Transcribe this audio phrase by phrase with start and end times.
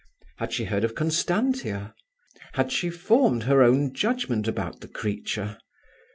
[0.37, 1.93] Had she heard of Constantia?
[2.53, 5.59] Had she formed her own judgement about the creature?